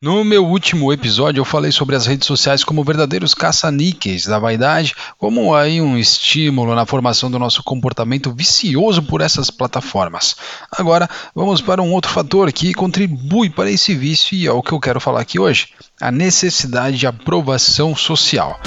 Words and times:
No 0.00 0.22
meu 0.22 0.46
último 0.46 0.92
episódio 0.92 1.40
eu 1.40 1.44
falei 1.44 1.72
sobre 1.72 1.96
as 1.96 2.06
redes 2.06 2.24
sociais 2.24 2.62
como 2.62 2.84
verdadeiros 2.84 3.34
caça-níqueis 3.34 4.26
da 4.26 4.38
vaidade, 4.38 4.94
como 5.18 5.52
aí 5.52 5.80
um 5.80 5.98
estímulo 5.98 6.72
na 6.72 6.86
formação 6.86 7.28
do 7.28 7.36
nosso 7.36 7.64
comportamento 7.64 8.32
vicioso 8.32 9.02
por 9.02 9.20
essas 9.20 9.50
plataformas. 9.50 10.36
Agora 10.70 11.10
vamos 11.34 11.60
para 11.60 11.82
um 11.82 11.92
outro 11.92 12.12
fator 12.12 12.52
que 12.52 12.72
contribui 12.74 13.50
para 13.50 13.72
esse 13.72 13.92
vício 13.92 14.36
e 14.36 14.46
é 14.46 14.52
o 14.52 14.62
que 14.62 14.70
eu 14.70 14.78
quero 14.78 15.00
falar 15.00 15.20
aqui 15.20 15.40
hoje: 15.40 15.70
a 16.00 16.12
necessidade 16.12 16.96
de 16.96 17.08
aprovação 17.08 17.96
social. 17.96 18.60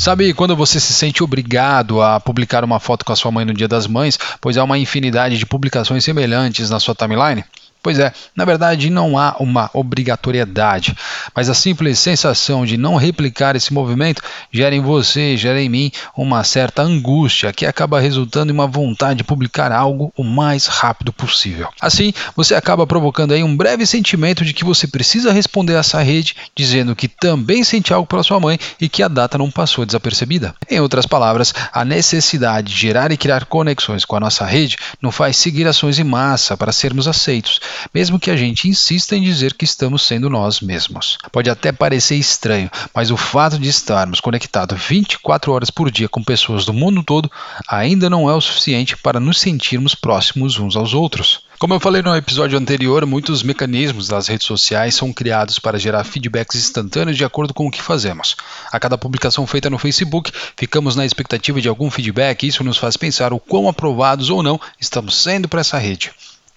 Sabe 0.00 0.32
quando 0.32 0.56
você 0.56 0.80
se 0.80 0.94
sente 0.94 1.22
obrigado 1.22 2.00
a 2.00 2.18
publicar 2.18 2.64
uma 2.64 2.80
foto 2.80 3.04
com 3.04 3.12
a 3.12 3.16
sua 3.16 3.30
mãe 3.30 3.44
no 3.44 3.52
Dia 3.52 3.68
das 3.68 3.86
Mães, 3.86 4.18
pois 4.40 4.56
há 4.56 4.64
uma 4.64 4.78
infinidade 4.78 5.36
de 5.36 5.44
publicações 5.44 6.02
semelhantes 6.02 6.70
na 6.70 6.80
sua 6.80 6.94
timeline? 6.94 7.44
Pois 7.82 7.98
é, 7.98 8.12
na 8.36 8.44
verdade 8.44 8.90
não 8.90 9.16
há 9.16 9.36
uma 9.40 9.70
obrigatoriedade, 9.72 10.94
mas 11.34 11.48
a 11.48 11.54
simples 11.54 11.98
sensação 11.98 12.66
de 12.66 12.76
não 12.76 12.96
replicar 12.96 13.56
esse 13.56 13.72
movimento 13.72 14.22
gera 14.52 14.74
em 14.74 14.80
você, 14.80 15.34
gera 15.36 15.60
em 15.60 15.68
mim 15.68 15.90
uma 16.14 16.44
certa 16.44 16.82
angústia 16.82 17.52
que 17.54 17.64
acaba 17.64 17.98
resultando 17.98 18.52
em 18.52 18.54
uma 18.54 18.66
vontade 18.66 19.18
de 19.18 19.24
publicar 19.24 19.72
algo 19.72 20.12
o 20.16 20.22
mais 20.22 20.66
rápido 20.66 21.10
possível. 21.10 21.68
Assim, 21.80 22.12
você 22.36 22.54
acaba 22.54 22.86
provocando 22.86 23.32
aí 23.32 23.42
um 23.42 23.56
breve 23.56 23.86
sentimento 23.86 24.44
de 24.44 24.52
que 24.52 24.64
você 24.64 24.86
precisa 24.86 25.32
responder 25.32 25.76
a 25.76 25.80
essa 25.80 26.02
rede 26.02 26.36
dizendo 26.54 26.94
que 26.94 27.08
também 27.08 27.64
sente 27.64 27.94
algo 27.94 28.06
pela 28.06 28.22
sua 28.22 28.38
mãe 28.38 28.58
e 28.78 28.90
que 28.90 29.02
a 29.02 29.08
data 29.08 29.38
não 29.38 29.50
passou 29.50 29.86
desapercebida. 29.86 30.54
Em 30.68 30.80
outras 30.80 31.06
palavras, 31.06 31.54
a 31.72 31.82
necessidade 31.82 32.72
de 32.72 32.78
gerar 32.78 33.10
e 33.10 33.16
criar 33.16 33.46
conexões 33.46 34.04
com 34.04 34.16
a 34.16 34.20
nossa 34.20 34.44
rede 34.44 34.76
nos 35.00 35.14
faz 35.14 35.38
seguir 35.38 35.66
ações 35.66 35.98
em 35.98 36.04
massa 36.04 36.56
para 36.56 36.72
sermos 36.72 37.08
aceitos 37.08 37.58
mesmo 37.92 38.18
que 38.18 38.30
a 38.30 38.36
gente 38.36 38.68
insista 38.68 39.16
em 39.16 39.22
dizer 39.22 39.54
que 39.54 39.64
estamos 39.64 40.02
sendo 40.02 40.30
nós 40.30 40.60
mesmos. 40.60 41.18
Pode 41.32 41.50
até 41.50 41.72
parecer 41.72 42.16
estranho, 42.16 42.70
mas 42.94 43.10
o 43.10 43.16
fato 43.16 43.58
de 43.58 43.68
estarmos 43.68 44.20
conectados 44.20 44.80
24 44.80 45.52
horas 45.52 45.70
por 45.70 45.90
dia 45.90 46.08
com 46.08 46.22
pessoas 46.22 46.64
do 46.64 46.72
mundo 46.72 47.02
todo 47.02 47.30
ainda 47.68 48.10
não 48.10 48.28
é 48.28 48.34
o 48.34 48.40
suficiente 48.40 48.96
para 48.96 49.20
nos 49.20 49.38
sentirmos 49.38 49.94
próximos 49.94 50.58
uns 50.58 50.76
aos 50.76 50.94
outros. 50.94 51.44
Como 51.60 51.74
eu 51.74 51.78
falei 51.78 52.00
no 52.00 52.16
episódio 52.16 52.58
anterior, 52.58 53.04
muitos 53.04 53.42
mecanismos 53.42 54.08
das 54.08 54.28
redes 54.28 54.46
sociais 54.46 54.94
são 54.94 55.12
criados 55.12 55.58
para 55.58 55.78
gerar 55.78 56.04
feedbacks 56.04 56.56
instantâneos 56.56 57.18
de 57.18 57.24
acordo 57.24 57.52
com 57.52 57.66
o 57.66 57.70
que 57.70 57.82
fazemos. 57.82 58.34
A 58.72 58.80
cada 58.80 58.96
publicação 58.96 59.46
feita 59.46 59.68
no 59.68 59.76
Facebook, 59.76 60.32
ficamos 60.56 60.96
na 60.96 61.04
expectativa 61.04 61.60
de 61.60 61.68
algum 61.68 61.90
feedback 61.90 62.44
e 62.44 62.48
isso 62.48 62.64
nos 62.64 62.78
faz 62.78 62.96
pensar 62.96 63.34
o 63.34 63.38
quão 63.38 63.68
aprovados 63.68 64.30
ou 64.30 64.42
não 64.42 64.58
estamos 64.80 65.14
sendo 65.14 65.48
para 65.48 65.60
essa 65.60 65.76
rede. 65.76 66.12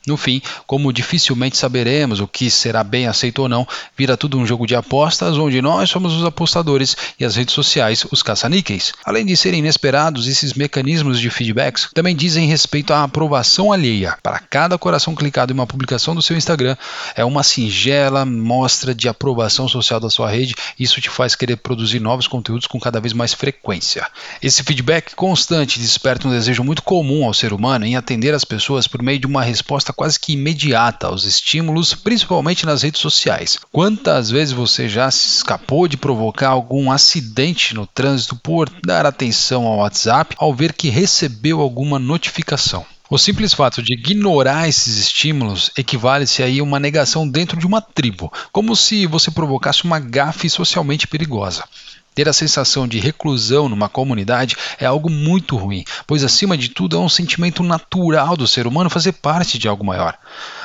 No 0.05 0.17
fim, 0.17 0.41
como 0.67 0.91
dificilmente 0.91 1.55
saberemos 1.55 2.19
o 2.19 2.27
que 2.27 2.51
será 2.51 2.83
bem 2.83 3.07
aceito 3.07 3.43
ou 3.43 3.47
não, 3.47 3.65
vira 3.95 4.17
tudo 4.17 4.37
um 4.37 4.45
jogo 4.45 4.67
de 4.67 4.75
apostas 4.75 5.37
onde 5.37 5.61
nós 5.61 5.89
somos 5.89 6.13
os 6.13 6.25
apostadores 6.25 6.97
e 7.17 7.23
as 7.23 7.37
redes 7.37 7.53
sociais 7.53 8.05
os 8.11 8.21
caça-níqueis. 8.21 8.91
Além 9.05 9.25
de 9.25 9.37
serem 9.37 9.59
inesperados, 9.59 10.27
esses 10.27 10.53
mecanismos 10.55 11.21
de 11.21 11.29
feedbacks 11.29 11.87
também 11.93 12.13
dizem 12.13 12.47
respeito 12.47 12.93
à 12.93 13.03
aprovação 13.03 13.71
alheia. 13.71 14.17
Para 14.21 14.39
cada 14.39 14.77
coração 14.77 15.15
clicado 15.15 15.53
em 15.53 15.55
uma 15.55 15.65
publicação 15.65 16.13
do 16.13 16.21
seu 16.21 16.35
Instagram, 16.35 16.75
é 17.15 17.23
uma 17.23 17.41
singela 17.41 18.25
mostra 18.25 18.93
de 18.93 19.07
aprovação 19.07 19.69
social 19.69 20.01
da 20.01 20.09
sua 20.09 20.29
rede. 20.29 20.53
Isso 20.77 20.99
te 20.99 21.09
faz 21.09 21.33
querer 21.33 21.55
produzir 21.55 22.01
novos 22.01 22.27
conteúdos 22.27 22.67
com 22.67 22.77
cada 22.77 22.99
vez 22.99 23.13
mais 23.13 23.33
frequência. 23.33 24.05
Esse 24.41 24.63
feedback 24.63 25.15
constante 25.15 25.79
desperta 25.79 26.27
um 26.27 26.31
desejo 26.31 26.61
muito 26.61 26.83
comum 26.83 27.25
ao 27.25 27.33
ser 27.33 27.53
humano 27.53 27.85
em 27.85 27.95
atender 27.95 28.33
as 28.33 28.43
pessoas 28.43 28.85
por 28.85 29.01
meio 29.01 29.19
de 29.19 29.27
uma 29.27 29.41
resposta 29.41 29.92
quase 29.93 30.19
que 30.19 30.33
imediata 30.33 31.07
aos 31.07 31.25
estímulos, 31.25 31.93
principalmente 31.93 32.65
nas 32.65 32.81
redes 32.81 33.01
sociais. 33.01 33.59
Quantas 33.71 34.29
vezes 34.29 34.53
você 34.53 34.89
já 34.89 35.09
se 35.11 35.27
escapou 35.27 35.87
de 35.87 35.97
provocar 35.97 36.49
algum 36.49 36.91
acidente 36.91 37.73
no 37.73 37.87
trânsito 37.87 38.35
por 38.35 38.69
dar 38.83 39.05
atenção 39.05 39.65
ao 39.65 39.77
WhatsApp 39.77 40.35
ao 40.37 40.53
ver 40.53 40.73
que 40.73 40.89
recebeu 40.89 41.61
alguma 41.61 41.99
notificação? 41.99 42.85
O 43.09 43.17
simples 43.17 43.53
fato 43.53 43.83
de 43.83 43.93
ignorar 43.93 44.67
esses 44.67 44.97
estímulos 44.97 45.69
equivale-se 45.77 46.41
a 46.41 46.63
uma 46.63 46.79
negação 46.79 47.27
dentro 47.27 47.59
de 47.59 47.67
uma 47.67 47.79
tribo, 47.79 48.33
como 48.51 48.75
se 48.75 49.05
você 49.05 49.29
provocasse 49.29 49.83
uma 49.83 49.99
gafe 49.99 50.49
socialmente 50.49 51.07
perigosa. 51.07 51.63
Ter 52.15 52.29
a 52.29 52.33
sensação 52.33 52.87
de 52.87 52.99
reclusão 52.99 53.67
numa 53.67 53.89
comunidade 53.89 54.55
é 54.79 54.85
algo 54.85 55.09
muito 55.09 55.55
ruim, 55.55 55.83
pois 56.05 56.23
acima 56.23 56.57
de 56.57 56.69
tudo 56.69 56.95
é 56.95 56.99
um 56.99 57.09
sentimento 57.09 57.63
natural 57.63 58.37
do 58.37 58.47
ser 58.47 58.67
humano 58.67 58.89
fazer 58.89 59.13
parte 59.13 59.57
de 59.57 59.67
algo 59.67 59.83
maior. 59.83 60.17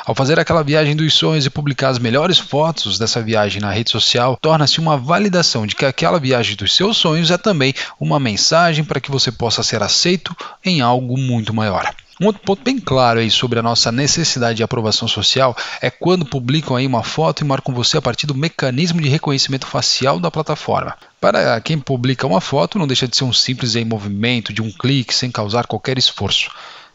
Ao 0.04 0.14
fazer 0.14 0.38
aquela 0.38 0.62
viagem 0.62 0.94
dos 0.94 1.14
sonhos 1.14 1.46
e 1.46 1.50
publicar 1.50 1.88
as 1.88 1.98
melhores 1.98 2.38
fotos 2.38 2.98
dessa 2.98 3.22
viagem 3.22 3.60
na 3.60 3.70
rede 3.70 3.90
social, 3.90 4.38
torna-se 4.40 4.78
uma 4.78 4.96
validação 4.96 5.66
de 5.66 5.74
que 5.74 5.84
aquela 5.84 6.18
viagem 6.18 6.56
dos 6.56 6.74
seus 6.74 6.96
sonhos 6.96 7.30
é 7.30 7.38
também 7.38 7.74
uma 7.98 8.20
mensagem 8.20 8.84
para 8.84 9.00
que 9.00 9.10
você 9.10 9.32
possa 9.32 9.62
ser 9.62 9.82
aceito 9.82 10.36
em 10.64 10.80
algo 10.80 11.16
muito 11.16 11.54
maior. 11.54 11.94
Um 12.20 12.26
outro 12.26 12.42
ponto 12.42 12.64
bem 12.64 12.80
claro 12.80 13.20
aí 13.20 13.30
sobre 13.30 13.60
a 13.60 13.62
nossa 13.62 13.92
necessidade 13.92 14.56
de 14.56 14.62
aprovação 14.64 15.06
social 15.06 15.56
é 15.80 15.88
quando 15.88 16.26
publicam 16.26 16.74
aí 16.74 16.84
uma 16.84 17.04
foto 17.04 17.42
e 17.42 17.46
marcam 17.46 17.72
você 17.72 17.96
a 17.96 18.02
partir 18.02 18.26
do 18.26 18.34
mecanismo 18.34 19.00
de 19.00 19.08
reconhecimento 19.08 19.68
facial 19.68 20.18
da 20.18 20.28
plataforma. 20.28 20.96
Para 21.20 21.60
quem 21.60 21.78
publica 21.78 22.26
uma 22.26 22.40
foto, 22.40 22.76
não 22.76 22.88
deixa 22.88 23.06
de 23.06 23.16
ser 23.16 23.22
um 23.22 23.32
simples 23.32 23.76
aí 23.76 23.84
movimento 23.84 24.52
de 24.52 24.60
um 24.60 24.72
clique 24.72 25.14
sem 25.14 25.30
causar 25.30 25.68
qualquer 25.68 25.96
esforço. 25.96 26.50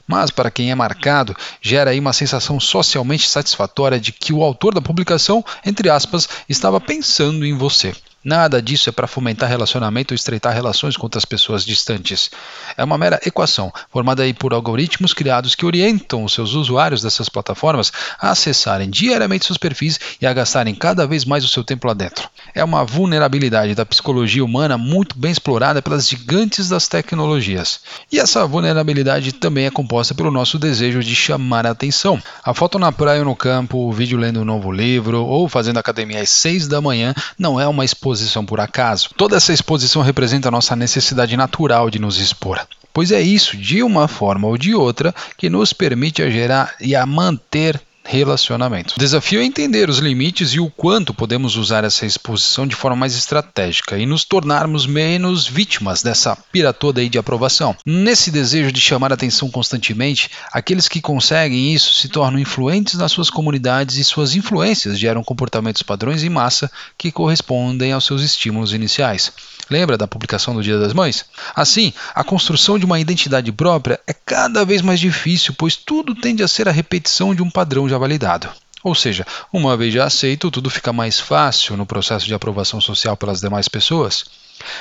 Mas 0.06 0.30
para 0.30 0.52
quem 0.52 0.72
é 0.72 0.76
marcado, 0.76 1.34
gera 1.62 1.92
aí 1.92 2.00
uma 2.02 2.12
sensação 2.12 2.60
socialmente 2.60 3.30
satisfatória 3.30 4.02
de 4.02 4.12
que 4.12 4.34
o 4.34 4.44
autor 4.44 4.74
da 4.74 4.82
publicação, 4.82 5.44
entre 5.66 5.90
aspas, 5.90 6.28
estava 6.50 6.82
pensando 6.82 7.46
em 7.46 7.58
você. 7.58 7.96
Nada 8.24 8.62
disso 8.62 8.88
é 8.88 8.92
para 8.94 9.06
fomentar 9.06 9.50
relacionamento 9.50 10.14
ou 10.14 10.16
estreitar 10.16 10.54
relações 10.54 10.96
com 10.96 11.06
outras 11.06 11.26
pessoas 11.26 11.66
distantes. 11.66 12.32
É 12.78 12.84
uma 12.84 12.98
mera 12.98 13.20
equação, 13.26 13.70
formada 13.92 14.24
aí 14.24 14.34
por 14.34 14.54
algoritmos 14.54 15.14
criados 15.14 15.56
que 15.56 15.66
orientam 15.66 16.24
os 16.24 16.32
seus 16.32 16.54
usuários 16.54 17.02
dessas 17.02 17.28
plataformas 17.28 17.92
a 18.18 18.30
acessarem 18.30 18.90
diariamente 18.90 19.46
seus 19.46 19.58
perfis 19.58 20.00
e 20.22 20.26
a 20.26 20.32
gastarem 20.32 20.74
cada 20.74 21.06
vez 21.06 21.26
mais 21.26 21.44
o 21.44 21.50
seu 21.50 21.66
tempo 21.66 21.86
lá 21.86 21.94
dentro. 21.94 22.30
É 22.56 22.64
uma 22.64 22.86
vulnerabilidade 22.86 23.76
da 23.76 23.86
psicologia 23.86 24.46
humana 24.46 24.78
muito 24.78 25.20
bem 25.20 25.32
explorada 25.32 25.82
pelas 25.82 26.08
gigantes 26.08 26.70
das 26.70 26.88
tecnologias. 26.88 27.82
E 28.10 28.20
essa 28.20 28.48
vulnerabilidade 28.48 29.34
também 29.34 29.66
é 29.66 29.72
composta 29.72 30.16
pelo 30.16 30.32
nosso 30.32 30.58
desejo 30.58 31.04
de 31.04 31.14
chamar 31.14 31.68
a 31.68 31.72
atenção. 31.72 32.22
A 32.42 32.54
foto 32.54 32.80
na 32.80 32.92
praia 32.92 33.20
ou 33.20 33.26
no 33.26 33.36
campo, 33.36 33.80
o 33.80 33.92
vídeo 33.92 34.18
lendo 34.18 34.40
um 34.40 34.46
novo 34.46 34.72
livro 34.72 35.26
ou 35.26 35.50
fazendo 35.50 35.78
academia 35.78 36.22
às 36.22 36.30
6 36.30 36.70
da 36.70 36.80
manhã 36.80 37.14
não 37.38 37.60
é 37.60 37.68
uma 37.68 37.84
exposição 37.84 38.13
exposição 38.14 38.46
por 38.46 38.60
acaso. 38.60 39.10
Toda 39.18 39.36
essa 39.36 39.52
exposição 39.52 40.02
representa 40.02 40.52
nossa 40.52 40.76
necessidade 40.76 41.36
natural 41.36 41.90
de 41.90 42.00
nos 42.00 42.20
expor. 42.20 42.60
Pois 42.94 43.12
é 43.12 43.22
isso, 43.22 43.58
de 43.58 43.82
uma 43.82 44.08
forma 44.08 44.48
ou 44.48 44.58
de 44.58 44.76
outra, 44.76 45.14
que 45.36 45.50
nos 45.50 45.74
permite 45.74 46.22
a 46.22 46.30
gerar 46.30 46.76
e 46.80 46.96
a 46.96 47.06
manter 47.06 47.82
relacionamento. 48.14 48.94
O 48.96 49.00
desafio 49.00 49.42
é 49.42 49.44
entender 49.44 49.90
os 49.90 49.98
limites 49.98 50.54
e 50.54 50.60
o 50.60 50.70
quanto 50.70 51.16
podemos 51.16 51.56
usar 51.56 51.84
essa 51.84 52.06
exposição 52.06 52.68
de 52.68 52.76
forma 52.76 52.96
mais 52.96 53.16
estratégica 53.16 53.98
e 53.98 54.06
nos 54.06 54.24
tornarmos 54.24 54.86
menos 54.86 55.48
vítimas 55.48 56.04
dessa 56.04 56.36
pira 56.52 56.72
toda 56.72 57.02
aí 57.02 57.10
de 57.10 57.18
aprovação. 57.18 57.76
Nesse 57.84 58.30
desejo 58.30 58.72
de 58.72 58.80
chamar 58.80 59.12
atenção 59.12 59.50
constantemente, 59.50 60.30
aqueles 60.52 60.88
que 60.88 61.02
conseguem 61.02 61.74
isso 61.74 61.96
se 61.96 62.08
tornam 62.08 62.40
influentes 62.40 63.00
nas 63.00 63.12
suas 63.12 63.32
comunidades 63.32 63.98
e 63.98 64.04
suas 64.04 64.36
influências 64.36 65.00
geram 65.00 65.24
comportamentos 65.24 65.82
padrões 65.82 66.24
em 66.24 66.30
massa 66.30 66.72
que 66.98 67.12
correspondem 67.12 67.94
aos 67.94 68.06
seus 68.06 68.22
estímulos 68.22 68.74
iniciais. 68.74 69.34
Lembra 69.70 69.98
da 69.98 70.08
publicação 70.08 70.54
do 70.54 70.62
Dia 70.62 70.78
das 70.78 70.94
Mães? 70.94 71.26
Assim, 71.56 71.94
a 72.14 72.24
construção 72.24 72.78
de 72.78 72.86
uma 72.86 73.00
identidade 73.00 73.52
própria 73.52 74.00
é 74.06 74.14
cada 74.14 74.64
vez 74.66 74.82
mais 74.82 75.00
difícil, 75.00 75.56
pois 75.58 75.76
tudo 75.76 76.14
tende 76.14 76.44
a 76.44 76.48
ser 76.48 76.68
a 76.68 76.72
repetição 76.72 77.34
de 77.34 77.42
um 77.42 77.50
padrão 77.50 77.88
já 77.88 77.98
validado. 78.04 78.50
Ou 78.84 78.94
seja, 78.94 79.26
uma 79.52 79.78
vez 79.78 79.94
já 79.94 80.04
aceito, 80.04 80.52
tudo 80.52 80.70
fica 80.70 80.92
mais 80.92 81.18
fácil 81.18 81.78
no 81.78 81.86
processo 81.86 82.26
de 82.26 82.34
aprovação 82.34 82.82
social 82.82 83.16
pelas 83.16 83.40
demais 83.40 83.70
pessoas. 83.70 84.26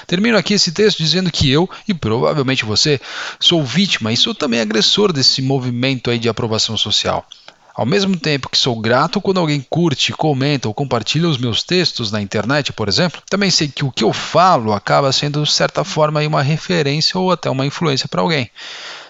Termino 0.08 0.36
aqui 0.36 0.54
esse 0.54 0.72
texto 0.72 0.98
dizendo 0.98 1.30
que 1.30 1.48
eu, 1.48 1.70
e 1.86 1.94
provavelmente 1.94 2.64
você, 2.64 3.00
sou 3.38 3.62
vítima 3.62 4.12
e 4.12 4.16
sou 4.16 4.34
também 4.34 4.60
agressor 4.60 5.12
desse 5.12 5.40
movimento 5.40 6.10
aí 6.10 6.18
de 6.18 6.28
aprovação 6.28 6.76
social. 6.76 7.24
Ao 7.74 7.86
mesmo 7.86 8.16
tempo 8.18 8.50
que 8.50 8.58
sou 8.58 8.78
grato 8.78 9.20
quando 9.20 9.38
alguém 9.38 9.64
curte, 9.70 10.12
comenta 10.12 10.68
ou 10.68 10.74
compartilha 10.74 11.28
os 11.28 11.38
meus 11.38 11.62
textos 11.62 12.10
na 12.10 12.20
internet, 12.20 12.72
por 12.72 12.88
exemplo, 12.88 13.22
também 13.30 13.50
sei 13.50 13.68
que 13.68 13.84
o 13.84 13.90
que 13.90 14.04
eu 14.04 14.12
falo 14.12 14.72
acaba 14.72 15.10
sendo, 15.12 15.42
de 15.42 15.52
certa 15.52 15.84
forma, 15.84 16.20
uma 16.20 16.42
referência 16.42 17.18
ou 17.18 17.30
até 17.30 17.48
uma 17.48 17.64
influência 17.64 18.08
para 18.08 18.20
alguém. 18.20 18.50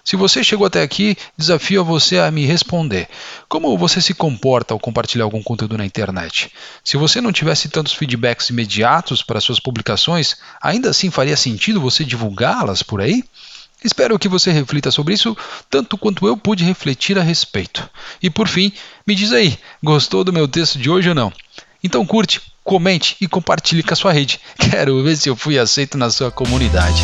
Se 0.04 0.16
você 0.16 0.42
chegou 0.42 0.66
até 0.66 0.82
aqui, 0.82 1.16
desafio 1.36 1.80
a 1.80 1.84
você 1.84 2.18
a 2.18 2.30
me 2.30 2.44
responder. 2.44 3.08
Como 3.48 3.78
você 3.78 4.00
se 4.00 4.12
comporta 4.12 4.74
ao 4.74 4.80
compartilhar 4.80 5.24
algum 5.24 5.42
conteúdo 5.42 5.78
na 5.78 5.86
internet? 5.86 6.50
Se 6.82 6.96
você 6.96 7.20
não 7.20 7.30
tivesse 7.30 7.68
tantos 7.68 7.92
feedbacks 7.92 8.50
imediatos 8.50 9.22
para 9.22 9.40
suas 9.40 9.60
publicações, 9.60 10.36
ainda 10.60 10.90
assim 10.90 11.08
faria 11.08 11.36
sentido 11.36 11.80
você 11.80 12.04
divulgá-las 12.04 12.82
por 12.82 13.00
aí? 13.00 13.22
Espero 13.84 14.18
que 14.18 14.28
você 14.28 14.50
reflita 14.50 14.90
sobre 14.90 15.14
isso 15.14 15.36
tanto 15.70 15.96
quanto 15.96 16.26
eu 16.26 16.36
pude 16.36 16.64
refletir 16.64 17.16
a 17.16 17.22
respeito. 17.22 17.88
E 18.20 18.28
por 18.28 18.48
fim, 18.48 18.72
me 19.06 19.14
diz 19.14 19.32
aí, 19.32 19.56
gostou 19.82 20.24
do 20.24 20.32
meu 20.32 20.48
texto 20.48 20.78
de 20.78 20.90
hoje 20.90 21.10
ou 21.10 21.14
não? 21.14 21.32
Então 21.82 22.04
curte, 22.04 22.40
comente 22.64 23.16
e 23.20 23.28
compartilhe 23.28 23.82
com 23.82 23.92
a 23.92 23.96
sua 23.96 24.12
rede. 24.12 24.40
Quero 24.58 25.02
ver 25.02 25.16
se 25.16 25.28
eu 25.28 25.36
fui 25.36 25.58
aceito 25.58 25.96
na 25.96 26.10
sua 26.10 26.30
comunidade. 26.30 27.02